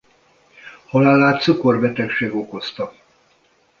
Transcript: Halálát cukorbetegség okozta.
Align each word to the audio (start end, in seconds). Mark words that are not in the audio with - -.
Halálát 0.85 1.41
cukorbetegség 1.41 2.35
okozta. 2.35 2.93